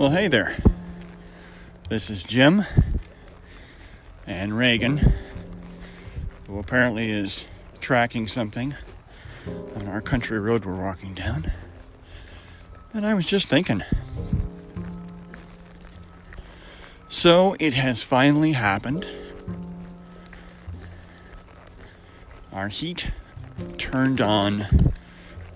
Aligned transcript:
Well, 0.00 0.12
hey 0.12 0.28
there. 0.28 0.56
This 1.90 2.08
is 2.08 2.24
Jim 2.24 2.64
and 4.26 4.56
Reagan, 4.56 4.98
who 6.46 6.58
apparently 6.58 7.10
is 7.10 7.44
tracking 7.82 8.26
something 8.26 8.74
on 9.76 9.88
our 9.88 10.00
country 10.00 10.38
road 10.40 10.64
we're 10.64 10.82
walking 10.82 11.12
down. 11.12 11.52
And 12.94 13.04
I 13.04 13.12
was 13.12 13.26
just 13.26 13.50
thinking. 13.50 13.82
So 17.10 17.54
it 17.60 17.74
has 17.74 18.02
finally 18.02 18.52
happened. 18.52 19.06
Our 22.54 22.68
heat 22.68 23.10
turned 23.76 24.22
on 24.22 24.64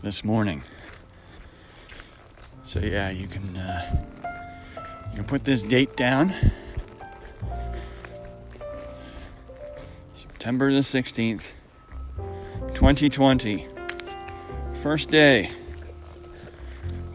this 0.02 0.23
morning. 0.23 0.62
So 2.66 2.80
yeah, 2.80 3.09
you 3.09 3.26
can 3.26 3.56
uh, 3.56 4.04
can 5.14 5.24
put 5.24 5.45
this 5.45 5.62
date 5.62 5.96
down. 5.96 6.32
September 10.16 10.73
the 10.73 10.80
16th, 10.80 11.50
2020. 12.74 13.66
First 14.82 15.10
day 15.10 15.50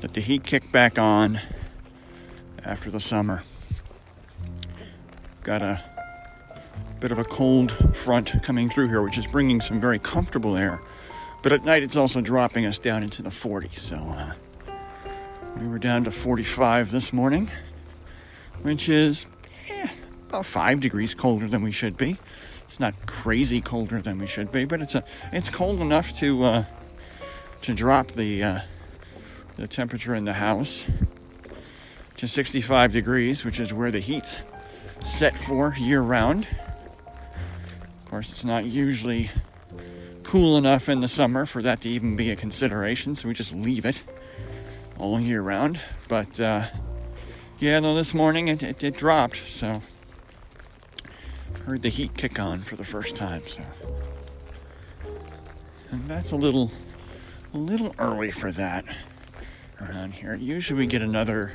that 0.02 0.14
the 0.14 0.22
heat 0.22 0.44
kicked 0.44 0.72
back 0.72 0.98
on 0.98 1.40
after 2.64 2.90
the 2.90 3.00
summer. 3.00 3.42
Got 5.44 5.62
a 5.62 5.84
bit 7.00 7.12
of 7.12 7.20
a 7.20 7.24
cold 7.24 7.72
front 7.96 8.42
coming 8.44 8.70
through 8.70 8.88
here, 8.88 9.02
which 9.02 9.18
is 9.18 9.28
bringing 9.28 9.62
some 9.62 9.80
very 9.80 10.00
comfortable 10.00 10.56
air. 10.56 10.82
But 11.42 11.54
at 11.54 11.64
night, 11.64 11.84
it's 11.84 11.96
also 11.96 12.22
dropping 12.22 12.66
us 12.66 12.80
down 12.80 13.04
into 13.04 13.22
the 13.22 13.30
40s. 13.30 13.80
So 13.80 13.96
uh, 13.96 14.34
we 15.60 15.68
were 15.68 15.80
down 15.80 16.04
to 16.06 16.12
45 16.12 16.92
this 16.92 17.14
morning, 17.14 17.50
which 18.62 18.90
is 18.90 19.26
eh, 19.70 19.88
about 20.28 20.46
five 20.46 20.80
degrees 20.80 21.14
colder 21.14 21.48
than 21.48 21.62
we 21.62 21.72
should 21.72 21.98
be. 21.98 22.18
It's 22.64 22.80
not 22.80 22.94
crazy 23.08 23.62
colder 23.62 24.02
than 24.02 24.20
we 24.20 24.28
should 24.28 24.52
be, 24.52 24.66
but 24.66 24.82
it's 24.82 24.96
a 24.96 25.04
it's 25.32 25.50
cold 25.50 25.82
enough 25.82 26.14
to 26.20 26.44
uh, 26.44 26.64
to 27.64 27.74
drop 27.74 28.12
the 28.12 28.44
uh, 28.44 28.60
the 29.56 29.68
temperature 29.68 30.14
in 30.14 30.26
the 30.26 30.34
house 30.34 30.86
to 32.18 32.28
65 32.28 32.92
degrees, 32.92 33.44
which 33.44 33.60
is 33.60 33.74
where 33.74 33.92
the 33.92 34.00
heat's 34.00 34.44
set 35.04 35.38
for 35.38 35.74
year 35.80 36.02
round. 36.02 36.48
Of 38.04 38.10
course, 38.10 38.30
it's 38.30 38.46
not 38.46 38.66
usually 38.66 39.32
cool 40.24 40.58
enough 40.58 40.90
in 40.90 41.00
the 41.00 41.08
summer 41.08 41.46
for 41.46 41.62
that 41.64 41.82
to 41.82 41.90
even 41.90 42.16
be 42.16 42.30
a 42.30 42.36
consideration, 42.36 43.16
so 43.16 43.28
we 43.28 43.34
just 43.34 43.54
leave 43.54 43.86
it 43.86 44.04
all 45.00 45.20
year 45.20 45.42
round. 45.42 45.80
But 46.08 46.40
uh, 46.40 46.68
yeah, 47.60 47.80
though 47.80 47.96
this 47.96 48.14
morning 48.14 48.48
it, 48.48 48.64
it, 48.64 48.84
it 48.84 48.98
dropped, 48.98 49.38
so 49.48 49.82
heard 51.66 51.82
the 51.82 51.90
heat 51.90 52.16
kick 52.16 52.40
on 52.40 52.60
for 52.60 52.76
the 52.76 52.84
first 52.84 53.16
time. 53.16 53.44
So, 53.44 53.62
and 55.92 56.08
that's 56.08 56.32
a 56.32 56.36
little, 56.36 56.72
a 57.54 57.58
little 57.58 57.94
early 58.00 58.32
for 58.32 58.52
that 58.54 58.86
around 59.82 60.14
here. 60.14 60.36
Usually 60.36 60.80
we 60.80 60.88
get 60.88 61.02
another, 61.02 61.52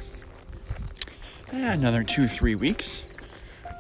eh, 1.53 1.73
another 1.73 2.05
two, 2.05 2.29
three 2.29 2.55
weeks 2.55 3.05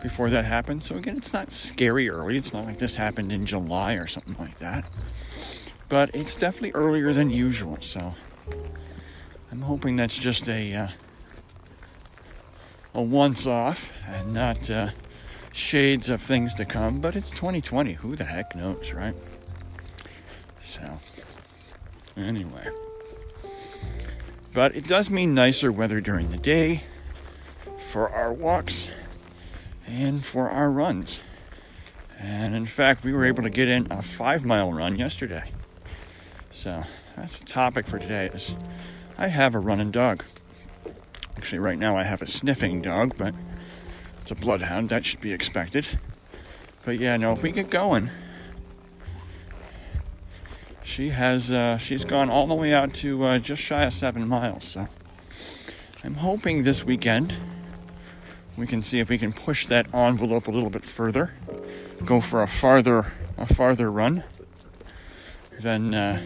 before 0.03 0.29
that 0.31 0.45
happens. 0.45 0.87
So 0.87 0.97
again, 0.97 1.17
it's 1.17 1.33
not 1.33 1.53
scary 1.53 2.11
early. 2.11 2.37
It's 2.37 2.53
not 2.53 2.65
like 2.65 2.79
this 2.79 2.97
happened 2.97 3.33
in 3.33 3.47
July 3.47 3.95
or 3.95 4.07
something 4.07 4.37
like 4.39 4.57
that. 4.59 4.91
But 5.89 6.15
it's 6.15 6.37
definitely 6.37 6.73
earlier 6.73 7.13
than 7.13 7.31
usual. 7.31 7.79
So 7.81 8.15
I'm 9.53 9.63
hoping 9.63 9.97
that's 9.97 10.19
just 10.19 10.49
a 10.49 10.75
uh, 10.75 10.89
a 12.95 13.03
once 13.03 13.47
off 13.47 13.93
and 14.07 14.33
not 14.33 14.71
uh, 14.71 14.91
shades 15.53 16.09
of 16.09 16.23
things 16.23 16.55
to 16.55 16.65
come. 16.65 17.01
But 17.01 17.17
it's 17.17 17.31
2020. 17.31 17.95
Who 17.95 18.17
the 18.17 18.25
heck 18.25 18.55
knows, 18.55 18.93
right? 18.93 19.15
So 20.63 20.97
anyway. 22.17 22.69
But 24.53 24.77
it 24.77 24.87
does 24.87 25.11
mean 25.11 25.35
nicer 25.35 25.73
weather 25.73 26.01
during 26.01 26.31
the 26.31 26.37
day 26.37 26.83
for 27.91 28.09
our 28.09 28.33
walks 28.33 28.89
and 29.87 30.25
for 30.25 30.49
our 30.49 30.71
runs. 30.71 31.21
And 32.19 32.55
in 32.55 32.65
fact, 32.65 33.05
we 33.05 33.13
were 33.13 33.25
able 33.25 33.43
to 33.43 33.51
get 33.51 33.69
in 33.69 33.89
a 33.91 34.01
five 34.01 34.45
mile 34.45 34.73
run 34.73 34.97
yesterday. 34.97 35.51
So 36.51 36.85
that's 37.17 37.41
the 37.41 37.47
topic 37.47 37.87
for 37.87 37.99
today 37.99 38.31
is 38.33 38.55
I 39.19 39.27
have 39.27 39.55
a 39.55 39.59
running 39.59 39.91
dog. 39.91 40.25
Actually, 41.37 41.59
right 41.59 41.79
now 41.79 41.97
I 41.97 42.05
have 42.05 42.23
a 42.23 42.27
sniffing 42.27 42.83
dog, 42.83 43.17
but 43.17 43.35
it's 44.23 44.31
a 44.31 44.35
bloodhound. 44.35 44.89
That 44.89 45.05
should 45.05 45.21
be 45.21 45.33
expected. 45.33 45.87
But 46.85 46.99
yeah, 46.99 47.17
no, 47.17 47.33
if 47.33 47.43
we 47.43 47.51
get 47.51 47.71
going, 47.71 48.11
she 50.83 51.11
has 51.11 51.51
uh, 51.51 51.79
she's 51.79 52.05
gone 52.05 52.31
all 52.31 52.47
the 52.47 52.55
way 52.55 52.73
out 52.73 52.95
to 52.95 53.25
uh, 53.25 53.39
just 53.39 53.63
shy 53.63 53.85
of 53.85 53.95
seven 53.95 54.29
miles. 54.29 54.67
So 54.67 54.89
I'm 56.05 56.15
hoping 56.15 56.63
this 56.63 56.85
weekend 56.85 57.35
we 58.57 58.67
can 58.67 58.83
see 58.83 59.01
if 59.01 59.09
we 59.09 59.19
can 59.19 59.33
push 59.33 59.67
that 59.67 59.93
envelope 59.93 60.47
a 60.47 60.51
little 60.51 60.71
bit 60.71 60.85
further, 60.85 61.35
go 62.05 62.21
for 62.21 62.43
a 62.43 62.47
farther 62.47 63.07
a 63.37 63.53
farther 63.53 63.91
run. 63.91 64.23
Then 65.61 65.95
uh, 65.95 66.23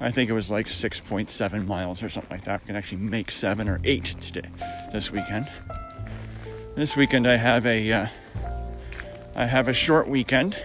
I 0.00 0.10
think 0.10 0.30
it 0.30 0.32
was 0.32 0.50
like 0.50 0.68
6.7 0.68 1.66
miles 1.66 2.02
or 2.02 2.08
something 2.08 2.30
like 2.30 2.44
that. 2.44 2.62
We 2.62 2.68
can 2.68 2.76
actually 2.76 2.98
make 2.98 3.32
seven 3.32 3.68
or 3.68 3.80
eight 3.82 4.04
today, 4.04 4.48
this 4.92 5.10
weekend. 5.10 5.50
This 6.76 6.96
weekend 6.96 7.26
I 7.26 7.36
have 7.36 7.66
a, 7.66 7.92
uh, 7.92 8.06
I 9.34 9.46
have 9.46 9.66
a 9.66 9.72
short 9.72 10.08
weekend. 10.08 10.56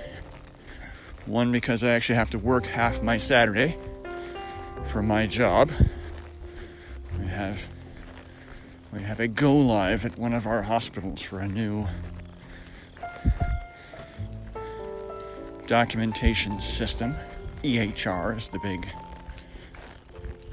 One 1.26 1.52
because 1.52 1.84
I 1.84 1.90
actually 1.90 2.16
have 2.16 2.30
to 2.32 2.38
work 2.38 2.68
half 2.68 3.02
my 3.02 3.18
Saturday 3.18 3.76
for 4.88 5.02
my 5.02 5.26
job. 5.26 5.72
We 7.20 7.26
have, 7.28 7.70
we 8.92 9.02
have 9.02 9.20
a 9.20 9.28
go 9.28 9.56
live 9.56 10.06
at 10.06 10.20
one 10.20 10.34
of 10.34 10.46
our 10.46 10.62
hospitals 10.62 11.24
for 11.24 11.40
a 11.40 11.48
new 11.48 11.88
documentation 15.66 16.60
system. 16.60 17.16
EHR 17.64 18.38
is 18.38 18.50
the 18.50 18.60
big 18.60 18.86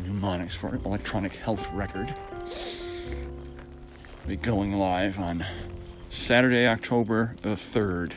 mnemonics 0.02 0.54
for 0.54 0.74
electronic 0.84 1.34
health 1.34 1.70
record. 1.72 2.14
Be 4.26 4.36
going 4.36 4.74
live 4.74 5.18
on 5.18 5.44
Saturday, 6.10 6.66
October 6.66 7.34
the 7.42 7.50
3rd, 7.50 8.12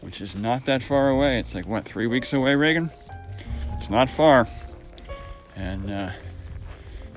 which 0.00 0.20
is 0.20 0.36
not 0.36 0.64
that 0.66 0.82
far 0.82 1.08
away. 1.08 1.38
It's 1.38 1.54
like, 1.54 1.66
what, 1.66 1.84
three 1.84 2.06
weeks 2.06 2.32
away, 2.32 2.54
Reagan? 2.54 2.90
It's 3.74 3.90
not 3.90 4.08
far. 4.08 4.46
And 5.56 5.90
uh, 5.90 6.10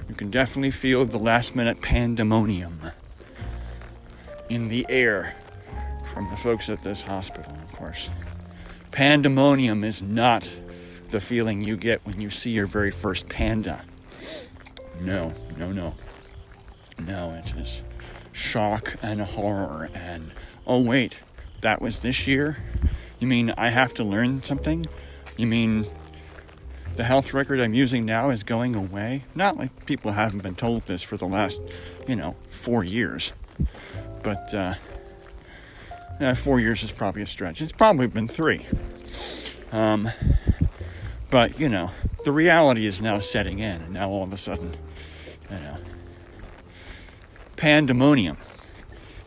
you 0.09 0.15
can 0.15 0.29
definitely 0.29 0.71
feel 0.71 1.05
the 1.05 1.19
last 1.19 1.55
minute 1.55 1.81
pandemonium 1.81 2.91
in 4.49 4.67
the 4.67 4.85
air 4.89 5.35
from 6.13 6.29
the 6.29 6.37
folks 6.37 6.69
at 6.69 6.83
this 6.83 7.01
hospital, 7.01 7.53
of 7.63 7.71
course. 7.71 8.09
Pandemonium 8.91 9.83
is 9.83 10.01
not 10.01 10.51
the 11.11 11.19
feeling 11.19 11.61
you 11.61 11.77
get 11.77 12.05
when 12.05 12.19
you 12.19 12.29
see 12.29 12.51
your 12.51 12.66
very 12.66 12.91
first 12.91 13.29
panda. 13.29 13.83
No, 14.99 15.33
no, 15.57 15.72
no. 15.72 15.95
No, 17.05 17.31
it 17.31 17.53
is 17.55 17.81
shock 18.31 18.96
and 19.02 19.22
horror 19.22 19.90
and 19.93 20.31
oh 20.66 20.81
wait, 20.81 21.17
that 21.61 21.81
was 21.81 22.02
this 22.02 22.28
year? 22.28 22.58
You 23.19 23.28
mean 23.28 23.53
I 23.58 23.69
have 23.69 23.93
to 23.96 24.03
learn 24.03 24.43
something? 24.43 24.85
You 25.37 25.47
mean 25.47 25.85
the 26.96 27.03
health 27.03 27.34
record 27.34 27.59
I'm 27.59 27.73
using 27.73 28.05
now 28.05 28.29
is 28.29 28.43
going 28.43 28.75
away? 28.75 29.25
Not 29.35 29.58
like 29.58 29.85
people 29.85 30.11
haven't 30.11 30.43
been 30.43 30.55
told 30.55 30.84
this 30.84 31.03
for 31.03 31.17
the 31.17 31.28
last, 31.28 31.61
you 32.08 32.16
know, 32.16 32.35
four 32.49 32.84
years. 32.84 33.34
But 34.23 34.53
uh, 34.53 34.75
yeah, 36.19 36.34
four 36.35 36.59
years 36.59 36.84
is 36.84 36.91
probably 36.91 37.22
a 37.22 37.28
stretch. 37.28 37.61
It's 37.61 37.72
probably 37.72 38.08
been 38.08 38.28
three. 38.28 38.66
Um, 39.72 40.09
but, 41.31 41.57
you 41.59 41.69
know, 41.69 41.89
the 42.25 42.31
reality 42.31 42.85
is 42.85 43.01
now 43.01 43.19
setting 43.19 43.59
in, 43.59 43.81
and 43.81 43.93
now 43.93 44.09
all 44.09 44.23
of 44.23 44.33
a 44.33 44.37
sudden, 44.37 44.72
you 45.49 45.57
know, 45.57 45.78
pandemonium 47.55 48.37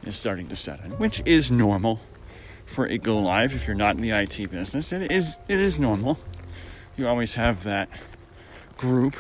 is 0.05 0.15
starting 0.15 0.47
to 0.49 0.57
set 0.57 0.85
in, 0.85 0.93
which 0.93 1.23
is 1.25 1.51
normal 1.51 1.99
for 2.67 2.87
a 2.87 2.99
go 2.99 3.19
live 3.19 3.55
if 3.55 3.67
you're 3.67 3.75
not 3.75 3.97
in 3.97 4.03
the 4.03 4.11
IT 4.11 4.51
business. 4.51 4.93
It 4.93 5.11
is 5.11 5.37
it 5.49 5.59
is 5.59 5.79
normal. 5.79 6.19
You 6.97 7.09
always 7.09 7.35
have 7.35 7.65
that 7.65 7.89
group. 8.77 9.17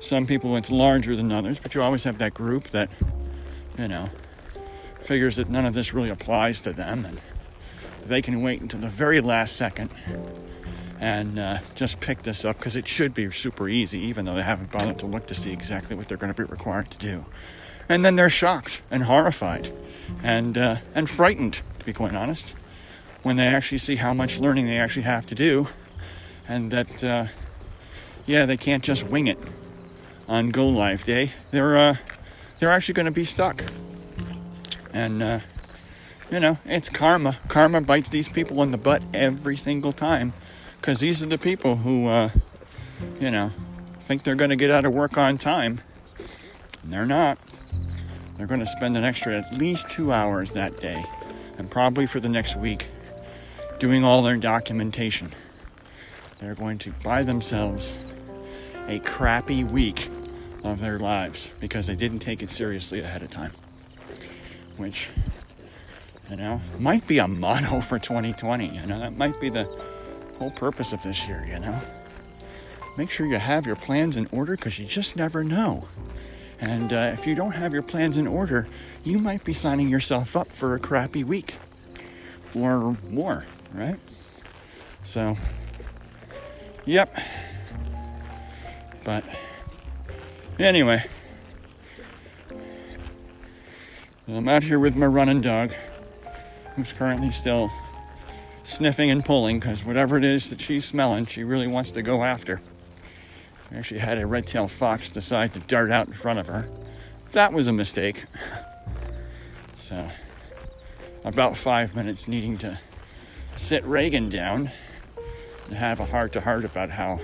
Some 0.00 0.26
people 0.26 0.56
it's 0.56 0.70
larger 0.70 1.16
than 1.16 1.32
others, 1.32 1.58
but 1.58 1.74
you 1.74 1.82
always 1.82 2.04
have 2.04 2.18
that 2.18 2.34
group 2.34 2.68
that, 2.70 2.90
you 3.78 3.88
know, 3.88 4.08
figures 5.00 5.36
that 5.36 5.48
none 5.48 5.66
of 5.66 5.74
this 5.74 5.92
really 5.92 6.10
applies 6.10 6.60
to 6.62 6.72
them 6.72 7.04
and 7.04 7.20
they 8.04 8.22
can 8.22 8.42
wait 8.42 8.60
until 8.60 8.80
the 8.80 8.88
very 8.88 9.20
last 9.20 9.56
second 9.56 9.90
and 11.00 11.38
uh, 11.38 11.58
just 11.74 12.00
pick 12.00 12.22
this 12.22 12.44
up 12.44 12.58
because 12.58 12.76
it 12.76 12.86
should 12.86 13.14
be 13.14 13.30
super 13.30 13.68
easy, 13.68 14.00
even 14.00 14.24
though 14.24 14.34
they 14.34 14.42
haven't 14.42 14.70
bothered 14.70 14.98
to 15.00 15.06
look 15.06 15.26
to 15.26 15.34
see 15.34 15.52
exactly 15.52 15.96
what 15.96 16.08
they're 16.08 16.18
going 16.18 16.32
to 16.32 16.42
be 16.42 16.48
required 16.48 16.90
to 16.90 16.98
do. 16.98 17.24
And 17.88 18.04
then 18.04 18.16
they're 18.16 18.30
shocked 18.30 18.80
and 18.90 19.02
horrified 19.02 19.72
and, 20.22 20.56
uh, 20.56 20.76
and 20.94 21.08
frightened, 21.08 21.60
to 21.78 21.84
be 21.84 21.92
quite 21.92 22.14
honest, 22.14 22.54
when 23.22 23.36
they 23.36 23.46
actually 23.46 23.78
see 23.78 23.96
how 23.96 24.14
much 24.14 24.38
learning 24.38 24.66
they 24.66 24.78
actually 24.78 25.02
have 25.02 25.26
to 25.26 25.34
do 25.34 25.68
and 26.48 26.70
that, 26.70 27.04
uh, 27.04 27.26
yeah, 28.26 28.46
they 28.46 28.56
can't 28.56 28.82
just 28.82 29.04
wing 29.04 29.26
it 29.26 29.38
on 30.28 30.50
Go 30.50 30.68
Live 30.68 31.04
Day. 31.04 31.32
They're, 31.50 31.76
uh, 31.76 31.96
they're 32.58 32.70
actually 32.70 32.94
going 32.94 33.06
to 33.06 33.12
be 33.12 33.24
stuck. 33.24 33.62
And, 34.92 35.22
uh, 35.22 35.40
you 36.30 36.40
know, 36.40 36.58
it's 36.64 36.88
karma. 36.88 37.38
Karma 37.48 37.80
bites 37.80 38.08
these 38.08 38.28
people 38.28 38.62
in 38.62 38.70
the 38.70 38.78
butt 38.78 39.02
every 39.12 39.56
single 39.56 39.92
time 39.92 40.32
because 40.84 41.00
these 41.00 41.22
are 41.22 41.26
the 41.26 41.38
people 41.38 41.76
who, 41.76 42.08
uh, 42.08 42.28
you 43.18 43.30
know, 43.30 43.50
think 44.00 44.22
they're 44.22 44.34
going 44.34 44.50
to 44.50 44.56
get 44.56 44.70
out 44.70 44.84
of 44.84 44.92
work 44.92 45.16
on 45.16 45.38
time. 45.38 45.80
And 46.82 46.92
they're 46.92 47.06
not. 47.06 47.38
They're 48.36 48.46
going 48.46 48.60
to 48.60 48.66
spend 48.66 48.94
an 48.94 49.02
extra 49.02 49.38
at 49.38 49.50
least 49.54 49.88
two 49.88 50.12
hours 50.12 50.50
that 50.50 50.78
day, 50.80 51.02
and 51.56 51.70
probably 51.70 52.04
for 52.04 52.20
the 52.20 52.28
next 52.28 52.56
week, 52.56 52.88
doing 53.78 54.04
all 54.04 54.20
their 54.20 54.36
documentation. 54.36 55.32
They're 56.38 56.54
going 56.54 56.78
to 56.80 56.90
buy 57.02 57.22
themselves 57.22 57.96
a 58.86 58.98
crappy 58.98 59.64
week 59.64 60.10
of 60.64 60.80
their 60.80 60.98
lives 60.98 61.48
because 61.60 61.86
they 61.86 61.96
didn't 61.96 62.18
take 62.18 62.42
it 62.42 62.50
seriously 62.50 63.00
ahead 63.00 63.22
of 63.22 63.30
time. 63.30 63.52
Which, 64.76 65.08
you 66.28 66.36
know, 66.36 66.60
might 66.78 67.06
be 67.06 67.20
a 67.20 67.26
motto 67.26 67.80
for 67.80 67.98
2020. 67.98 68.68
You 68.68 68.84
know, 68.84 68.98
that 68.98 69.16
might 69.16 69.40
be 69.40 69.48
the 69.48 69.66
whole 70.38 70.50
purpose 70.50 70.92
of 70.92 71.02
this 71.02 71.26
year, 71.28 71.44
you 71.48 71.58
know. 71.58 71.78
Make 72.96 73.10
sure 73.10 73.26
you 73.26 73.38
have 73.38 73.66
your 73.66 73.76
plans 73.76 74.16
in 74.16 74.28
order 74.30 74.56
because 74.56 74.78
you 74.78 74.86
just 74.86 75.16
never 75.16 75.42
know. 75.42 75.88
And 76.60 76.92
uh, 76.92 77.10
if 77.12 77.26
you 77.26 77.34
don't 77.34 77.52
have 77.52 77.72
your 77.72 77.82
plans 77.82 78.16
in 78.16 78.26
order, 78.26 78.68
you 79.02 79.18
might 79.18 79.44
be 79.44 79.52
signing 79.52 79.88
yourself 79.88 80.36
up 80.36 80.50
for 80.50 80.74
a 80.74 80.78
crappy 80.78 81.24
week 81.24 81.56
or 82.54 82.96
more, 83.10 83.44
right? 83.72 83.98
So, 85.02 85.36
yep. 86.86 87.14
But 89.02 89.24
anyway, 90.58 91.04
I'm 94.28 94.48
out 94.48 94.62
here 94.62 94.78
with 94.78 94.96
my 94.96 95.06
running 95.06 95.40
dog, 95.40 95.72
who's 96.76 96.92
currently 96.92 97.30
still 97.30 97.70
sniffing 98.64 99.10
and 99.10 99.24
pulling 99.24 99.60
because 99.60 99.84
whatever 99.84 100.16
it 100.16 100.24
is 100.24 100.50
that 100.50 100.60
she's 100.60 100.84
smelling, 100.84 101.26
she 101.26 101.44
really 101.44 101.68
wants 101.68 101.92
to 101.92 102.02
go 102.02 102.24
after. 102.24 102.60
We 103.70 103.76
actually 103.76 104.00
had 104.00 104.18
a 104.18 104.26
red-tailed 104.26 104.70
fox 104.70 105.10
decide 105.10 105.52
to 105.52 105.60
dart 105.60 105.90
out 105.90 106.08
in 106.08 106.14
front 106.14 106.38
of 106.38 106.48
her. 106.48 106.68
That 107.32 107.52
was 107.52 107.68
a 107.68 107.72
mistake. 107.72 108.24
so, 109.78 110.08
about 111.24 111.56
five 111.56 111.94
minutes 111.94 112.26
needing 112.26 112.58
to 112.58 112.78
sit 113.56 113.84
Reagan 113.84 114.28
down 114.28 114.70
and 115.66 115.76
have 115.76 116.00
a 116.00 116.06
heart 116.06 116.32
to 116.32 116.40
heart 116.40 116.64
about 116.64 116.90
how, 116.90 117.20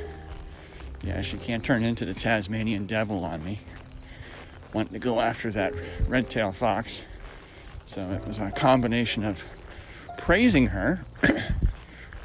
yeah, 1.03 1.23
she 1.23 1.37
can't 1.39 1.65
turn 1.65 1.83
into 1.83 2.05
the 2.05 2.15
Tasmanian 2.15 2.87
devil 2.87 3.25
on 3.25 3.45
me. 3.45 3.61
Wanting 4.73 4.93
to 4.93 4.99
go 4.99 5.21
after 5.21 5.51
that 5.51 5.75
red-tailed 6.07 6.57
fox. 6.57 7.07
So 7.87 8.09
it 8.11 8.27
was 8.27 8.39
a 8.39 8.51
combination 8.51 9.25
of 9.25 9.45
praising 10.21 10.69
her 10.69 11.01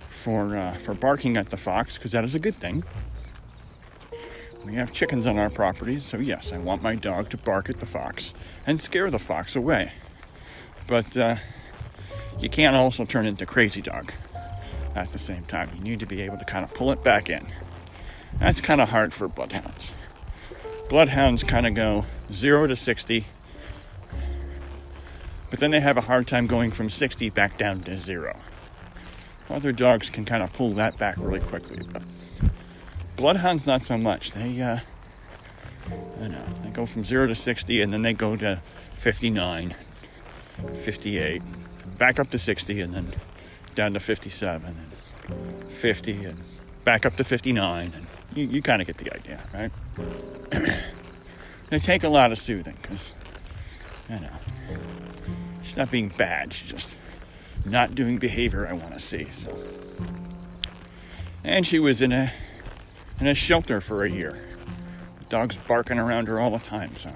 for 0.10 0.58
uh, 0.58 0.74
for 0.74 0.94
barking 0.94 1.38
at 1.38 1.50
the 1.50 1.58
fox 1.58 1.98
because 1.98 2.12
that 2.12 2.26
is 2.26 2.36
a 2.36 2.40
good 2.40 2.56
thing. 2.56 2.84
We 4.66 4.76
have 4.76 4.92
chickens 4.92 5.26
on 5.26 5.38
our 5.38 5.50
property, 5.50 6.00
so 6.00 6.18
yes, 6.18 6.52
I 6.52 6.58
want 6.58 6.82
my 6.82 6.96
dog 6.96 7.30
to 7.30 7.38
bark 7.38 7.70
at 7.70 7.80
the 7.80 7.86
fox 7.86 8.34
and 8.68 8.82
scare 8.82 9.10
the 9.10 9.20
fox 9.20 9.56
away. 9.56 9.94
But 10.88 11.16
uh, 11.16 11.36
you 12.40 12.50
can't 12.50 12.76
also 12.76 13.06
turn 13.06 13.26
into 13.28 13.46
crazy 13.46 13.82
dog 13.82 14.12
at 14.96 15.12
the 15.12 15.20
same 15.20 15.44
time. 15.44 15.70
You 15.76 15.84
need 15.84 16.00
to 16.00 16.06
be 16.06 16.22
able 16.22 16.38
to 16.38 16.46
kind 16.46 16.66
of 16.66 16.74
pull 16.74 16.92
it 16.92 17.04
back 17.04 17.30
in. 17.30 17.46
That's 18.40 18.60
kind 18.60 18.82
of 18.82 18.90
hard 18.90 19.14
for 19.14 19.28
bloodhounds. 19.28 19.94
Bloodhounds 20.90 21.44
kind 21.44 21.66
of 21.66 21.76
go 21.76 22.06
zero 22.34 22.68
to 22.68 22.76
60, 22.76 23.26
but 25.50 25.60
then 25.60 25.72
they 25.72 25.80
have 25.80 25.98
a 25.98 26.02
hard 26.02 26.28
time 26.28 26.48
going 26.48 26.72
from 26.72 26.90
60 26.90 27.30
back 27.30 27.58
down 27.58 27.82
to 27.82 27.98
zero. 27.98 28.38
Other 29.50 29.72
dogs 29.72 30.10
can 30.10 30.26
kind 30.26 30.42
of 30.42 30.52
pull 30.54 30.74
that 30.74 30.98
back 30.98 31.16
really 31.18 31.40
quickly, 31.40 31.80
but 31.92 32.02
bloodhounds 33.16 33.68
not 33.68 33.82
so 33.82 33.98
much. 33.98 34.32
They, 34.32 34.62
uh, 34.62 34.80
I 36.22 36.28
know, 36.28 36.46
they 36.64 36.70
go 36.72 36.86
from 36.86 37.04
zero 37.04 37.28
to 37.28 37.36
60 37.36 37.82
and 37.82 37.94
then 37.94 38.02
they 38.02 38.14
go 38.14 38.36
to 38.36 38.62
59, 38.96 39.76
58, 40.74 41.42
back 41.98 42.20
up 42.20 42.30
to 42.32 42.40
60 42.40 42.82
and 42.82 42.94
then 42.94 43.08
down 43.76 43.94
to 43.94 44.00
57 44.00 44.68
and 44.68 45.72
50 45.72 46.26
and 46.26 46.40
back 46.84 47.06
up 47.06 47.16
to 47.18 47.24
59 47.24 47.92
and 47.96 48.08
you, 48.36 48.48
you 48.48 48.62
kind 48.62 48.82
of 48.82 48.88
get 48.88 48.98
the 48.98 49.14
idea, 49.14 49.44
right? 49.54 49.72
they 51.70 51.80
take 51.80 52.04
a 52.04 52.10
lot 52.10 52.32
of 52.32 52.40
soothing 52.40 52.78
because, 52.82 53.14
you 54.10 54.20
know, 54.20 54.30
she's 55.66 55.76
not 55.76 55.92
being 55.92 56.10
bad. 56.10 56.54
She's 56.54 56.70
just 56.70 56.96
not 57.66 57.96
doing 57.96 58.18
behavior 58.18 58.68
I 58.68 58.74
want 58.74 58.94
to 58.94 59.00
see. 59.00 59.26
So, 59.32 59.58
and 61.44 61.66
she 61.66 61.80
was 61.80 62.02
in 62.02 62.12
a 62.12 62.32
in 63.20 63.28
a 63.28 63.34
shelter 63.34 63.82
for 63.82 64.06
a 64.06 64.10
year. 64.10 64.40
Dogs 65.28 65.58
barking 65.58 66.00
around 66.00 66.28
her 66.28 66.40
all 66.40 66.52
the 66.52 66.60
time. 66.60 66.96
So, 66.96 67.10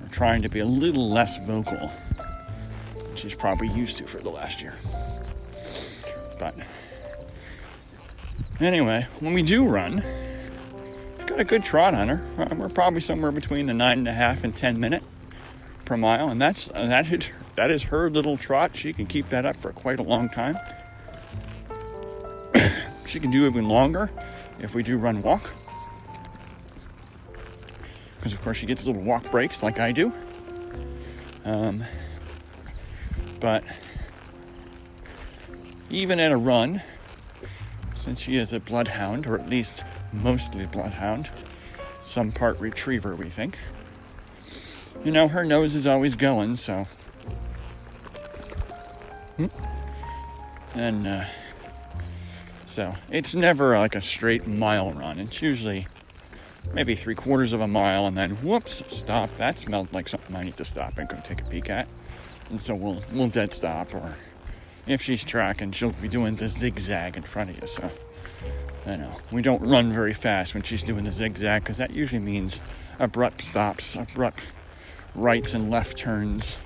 we're 0.00 0.08
trying 0.08 0.42
to 0.42 0.48
be 0.48 0.60
a 0.60 0.64
little 0.64 1.10
less 1.10 1.38
vocal. 1.38 1.90
than 2.94 3.16
She's 3.16 3.34
probably 3.34 3.68
used 3.68 3.98
to 3.98 4.06
for 4.06 4.18
the 4.18 4.30
last 4.30 4.60
year. 4.60 4.74
But 6.38 6.54
anyway, 8.60 9.06
when 9.20 9.32
we 9.32 9.42
do 9.42 9.66
run, 9.66 10.02
got 11.26 11.40
a 11.40 11.44
good 11.44 11.64
trot 11.64 11.94
on 11.94 12.08
her. 12.08 12.54
We're 12.54 12.68
probably 12.68 13.00
somewhere 13.00 13.32
between 13.32 13.66
the 13.66 13.74
nine 13.74 13.98
and 13.98 14.08
a 14.08 14.12
half 14.12 14.44
and 14.44 14.54
ten 14.54 14.78
minute 14.78 15.02
per 15.90 15.96
mile, 15.96 16.28
and 16.28 16.40
that's 16.40 16.70
uh, 16.70 16.86
that 16.86 17.10
is 17.10 17.30
that 17.56 17.68
is 17.68 17.82
her 17.82 18.08
little 18.08 18.38
trot. 18.38 18.76
She 18.76 18.92
can 18.92 19.06
keep 19.06 19.28
that 19.30 19.44
up 19.44 19.56
for 19.56 19.72
quite 19.72 19.98
a 19.98 20.04
long 20.04 20.28
time. 20.28 20.56
she 23.08 23.18
can 23.18 23.32
do 23.32 23.44
even 23.44 23.66
longer 23.66 24.08
if 24.60 24.72
we 24.72 24.84
do 24.84 24.96
run 24.96 25.20
walk, 25.20 25.52
because 28.16 28.32
of 28.32 28.40
course 28.40 28.56
she 28.56 28.66
gets 28.66 28.86
little 28.86 29.02
walk 29.02 29.28
breaks 29.32 29.64
like 29.64 29.80
I 29.80 29.90
do. 29.90 30.12
Um, 31.44 31.82
but 33.40 33.64
even 35.90 36.20
at 36.20 36.30
a 36.30 36.36
run, 36.36 36.82
since 37.96 38.20
she 38.20 38.36
is 38.36 38.52
a 38.52 38.60
bloodhound, 38.60 39.26
or 39.26 39.36
at 39.40 39.50
least 39.50 39.82
mostly 40.12 40.66
bloodhound, 40.66 41.28
some 42.04 42.30
part 42.30 42.60
retriever, 42.60 43.16
we 43.16 43.28
think. 43.28 43.58
You 45.04 45.12
know, 45.12 45.28
her 45.28 45.44
nose 45.44 45.74
is 45.74 45.86
always 45.86 46.14
going, 46.14 46.56
so. 46.56 46.84
Hmm. 49.36 49.46
And, 50.74 51.06
uh, 51.06 51.24
so 52.66 52.94
it's 53.10 53.34
never 53.34 53.78
like 53.78 53.94
a 53.94 54.00
straight 54.00 54.46
mile 54.46 54.92
run. 54.92 55.18
It's 55.18 55.42
usually 55.42 55.86
maybe 56.72 56.94
three 56.94 57.14
quarters 57.14 57.52
of 57.52 57.60
a 57.60 57.66
mile, 57.66 58.06
and 58.06 58.16
then 58.16 58.36
whoops, 58.36 58.84
stop. 58.88 59.34
That 59.36 59.58
smelled 59.58 59.92
like 59.92 60.08
something 60.08 60.36
I 60.36 60.42
need 60.42 60.56
to 60.56 60.64
stop 60.64 60.98
and 60.98 61.08
go 61.08 61.18
take 61.24 61.40
a 61.40 61.44
peek 61.44 61.70
at. 61.70 61.88
And 62.50 62.60
so 62.60 62.74
we'll 62.74 63.02
we'll 63.12 63.28
dead 63.28 63.52
stop, 63.52 63.94
or 63.94 64.14
if 64.86 65.02
she's 65.02 65.24
tracking, 65.24 65.72
she'll 65.72 65.92
be 65.92 66.08
doing 66.08 66.36
the 66.36 66.48
zigzag 66.48 67.16
in 67.16 67.22
front 67.22 67.50
of 67.50 67.60
you. 67.60 67.66
So 67.66 67.90
I 68.86 68.96
know 68.96 69.12
we 69.32 69.42
don't 69.42 69.62
run 69.62 69.92
very 69.92 70.12
fast 70.12 70.54
when 70.54 70.62
she's 70.62 70.82
doing 70.82 71.04
the 71.04 71.12
zigzag 71.12 71.62
because 71.62 71.78
that 71.78 71.92
usually 71.92 72.20
means 72.20 72.60
abrupt 72.98 73.42
stops, 73.42 73.94
abrupt 73.94 74.42
rights 75.14 75.54
and 75.54 75.70
left 75.70 75.96
turns. 75.96 76.58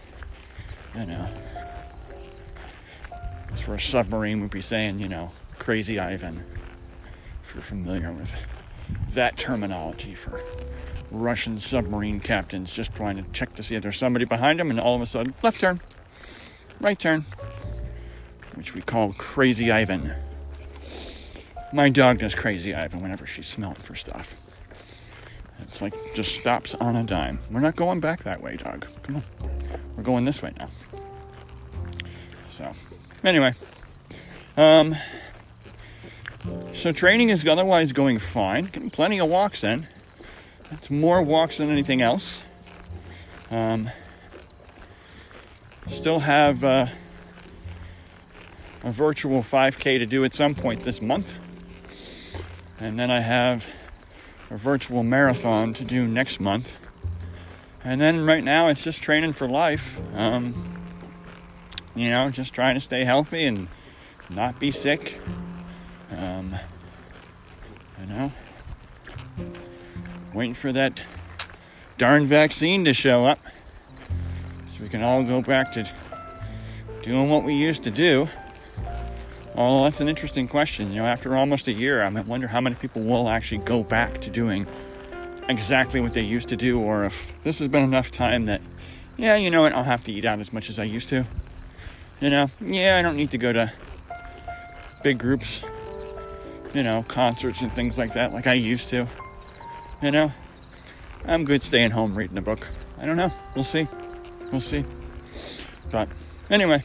You 0.94 1.06
know, 1.06 1.26
as 3.52 3.62
for 3.62 3.74
a 3.74 3.80
submarine, 3.80 4.40
we'd 4.40 4.50
be 4.50 4.60
saying, 4.60 5.00
you 5.00 5.08
know, 5.08 5.32
crazy 5.58 5.98
Ivan. 5.98 6.44
If 7.48 7.54
you're 7.54 7.62
familiar 7.62 8.12
with 8.12 8.46
that 9.14 9.36
terminology 9.36 10.14
for 10.14 10.40
Russian 11.10 11.58
submarine 11.58 12.20
captains 12.20 12.72
just 12.72 12.94
trying 12.94 13.16
to 13.16 13.24
check 13.32 13.54
to 13.54 13.62
see 13.62 13.74
if 13.76 13.82
there's 13.82 13.96
somebody 13.98 14.24
behind 14.24 14.60
them, 14.60 14.70
and 14.70 14.80
all 14.80 14.94
of 14.94 15.02
a 15.02 15.06
sudden, 15.06 15.34
left 15.42 15.60
turn, 15.60 15.80
right 16.80 16.98
turn, 16.98 17.24
which 18.54 18.74
we 18.74 18.80
call 18.80 19.12
Crazy 19.14 19.70
Ivan. 19.70 20.12
My 21.72 21.88
dog 21.88 22.18
does 22.18 22.34
Crazy 22.34 22.74
Ivan 22.74 23.00
whenever 23.00 23.26
she's 23.26 23.48
smelling 23.48 23.76
for 23.76 23.94
stuff. 23.94 24.36
It's 25.60 25.80
like 25.82 25.94
just 26.14 26.34
stops 26.36 26.74
on 26.74 26.96
a 26.96 27.04
dime. 27.04 27.38
We're 27.50 27.60
not 27.60 27.76
going 27.76 28.00
back 28.00 28.22
that 28.24 28.40
way, 28.42 28.56
dog. 28.56 28.86
Come 29.02 29.16
on. 29.16 29.22
We're 29.96 30.02
going 30.02 30.24
this 30.24 30.42
way 30.42 30.52
now. 30.58 30.68
So, 32.48 32.72
anyway, 33.24 33.52
um, 34.56 34.94
So 36.72 36.92
training 36.92 37.30
is 37.30 37.46
otherwise 37.46 37.92
going 37.92 38.18
fine. 38.18 38.66
Getting 38.66 38.90
plenty 38.90 39.18
of 39.18 39.28
walks 39.28 39.64
in. 39.64 39.86
That's 40.70 40.90
more 40.90 41.22
walks 41.22 41.58
than 41.58 41.70
anything 41.70 42.02
else. 42.02 42.42
Um, 43.50 43.90
still 45.86 46.20
have 46.20 46.64
uh, 46.64 46.86
a 48.82 48.90
virtual 48.90 49.42
5K 49.42 49.98
to 49.98 50.06
do 50.06 50.24
at 50.24 50.34
some 50.34 50.54
point 50.54 50.82
this 50.82 51.00
month. 51.00 51.38
And 52.80 52.98
then 52.98 53.10
I 53.10 53.20
have 53.20 53.66
a 54.50 54.56
virtual 54.56 55.02
marathon 55.02 55.72
to 55.74 55.84
do 55.84 56.06
next 56.06 56.40
month. 56.40 56.74
And 57.82 58.00
then 58.00 58.24
right 58.24 58.42
now 58.42 58.68
it's 58.68 58.82
just 58.82 59.02
training 59.02 59.32
for 59.32 59.48
life. 59.48 60.00
Um, 60.14 60.54
you 61.94 62.10
know, 62.10 62.30
just 62.30 62.54
trying 62.54 62.74
to 62.74 62.80
stay 62.80 63.04
healthy 63.04 63.44
and 63.44 63.68
not 64.30 64.58
be 64.58 64.70
sick. 64.70 65.20
Um, 66.10 66.54
you 68.00 68.06
know, 68.06 68.32
waiting 70.32 70.54
for 70.54 70.72
that 70.72 71.02
darn 71.98 72.26
vaccine 72.26 72.84
to 72.84 72.92
show 72.92 73.24
up 73.24 73.38
so 74.70 74.82
we 74.82 74.88
can 74.88 75.02
all 75.02 75.22
go 75.22 75.40
back 75.40 75.72
to 75.72 75.88
doing 77.02 77.28
what 77.28 77.44
we 77.44 77.54
used 77.54 77.82
to 77.84 77.90
do. 77.90 78.28
Oh, 79.56 79.84
that's 79.84 80.00
an 80.00 80.08
interesting 80.08 80.48
question. 80.48 80.90
You 80.92 81.02
know, 81.02 81.06
after 81.06 81.36
almost 81.36 81.68
a 81.68 81.72
year, 81.72 82.02
I 82.02 82.08
wonder 82.08 82.48
how 82.48 82.60
many 82.60 82.74
people 82.74 83.02
will 83.02 83.28
actually 83.28 83.58
go 83.58 83.84
back 83.84 84.20
to 84.22 84.30
doing 84.30 84.66
exactly 85.48 86.00
what 86.00 86.12
they 86.12 86.22
used 86.22 86.48
to 86.48 86.56
do, 86.56 86.80
or 86.80 87.04
if 87.04 87.32
this 87.44 87.60
has 87.60 87.68
been 87.68 87.84
enough 87.84 88.10
time 88.10 88.46
that, 88.46 88.60
yeah, 89.16 89.36
you 89.36 89.52
know 89.52 89.62
what, 89.62 89.72
I'll 89.72 89.84
have 89.84 90.02
to 90.04 90.12
eat 90.12 90.24
out 90.24 90.40
as 90.40 90.52
much 90.52 90.68
as 90.68 90.80
I 90.80 90.84
used 90.84 91.08
to. 91.10 91.24
You 92.20 92.30
know, 92.30 92.46
yeah, 92.60 92.96
I 92.98 93.02
don't 93.02 93.16
need 93.16 93.30
to 93.30 93.38
go 93.38 93.52
to 93.52 93.72
big 95.04 95.18
groups, 95.18 95.62
you 96.72 96.82
know, 96.82 97.04
concerts 97.06 97.60
and 97.60 97.72
things 97.72 97.96
like 97.96 98.14
that 98.14 98.32
like 98.32 98.48
I 98.48 98.54
used 98.54 98.88
to. 98.90 99.06
You 100.02 100.10
know, 100.10 100.32
I'm 101.26 101.44
good 101.44 101.62
staying 101.62 101.92
home 101.92 102.16
reading 102.16 102.38
a 102.38 102.42
book. 102.42 102.66
I 103.00 103.06
don't 103.06 103.16
know. 103.16 103.30
We'll 103.54 103.62
see. 103.62 103.86
We'll 104.50 104.60
see. 104.60 104.84
But 105.92 106.08
anyway, 106.50 106.82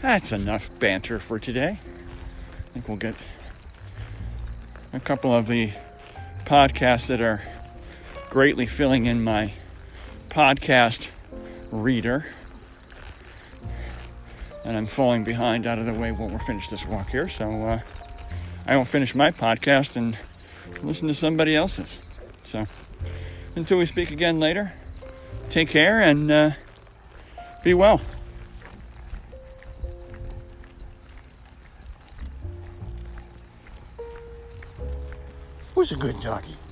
that's 0.00 0.30
enough 0.30 0.70
banter 0.78 1.18
for 1.18 1.40
today. 1.40 1.80
I 2.68 2.70
think 2.74 2.88
we'll 2.88 2.98
get 2.98 3.14
a 4.92 5.00
couple 5.00 5.34
of 5.34 5.46
the 5.46 5.70
podcasts 6.44 7.06
that 7.06 7.22
are 7.22 7.40
greatly 8.28 8.66
filling 8.66 9.06
in 9.06 9.24
my 9.24 9.52
podcast 10.28 11.08
reader. 11.70 12.26
And 14.66 14.76
I'm 14.76 14.84
falling 14.84 15.24
behind 15.24 15.66
out 15.66 15.78
of 15.78 15.86
the 15.86 15.94
way 15.94 16.12
while 16.12 16.28
we're 16.28 16.38
finished 16.40 16.70
this 16.70 16.86
walk 16.86 17.08
here. 17.08 17.26
So 17.26 17.50
uh, 17.66 17.80
I 18.66 18.76
won't 18.76 18.88
finish 18.88 19.14
my 19.14 19.30
podcast 19.30 19.96
and 19.96 20.18
listen 20.82 21.08
to 21.08 21.14
somebody 21.14 21.56
else's. 21.56 22.00
So 22.44 22.66
until 23.56 23.78
we 23.78 23.86
speak 23.86 24.10
again 24.10 24.38
later, 24.38 24.74
take 25.48 25.70
care 25.70 26.02
and 26.02 26.30
uh, 26.30 26.50
be 27.64 27.72
well. 27.72 28.02
Who's 35.88 35.96
a 35.96 36.00
good 36.00 36.20
jockey? 36.20 36.67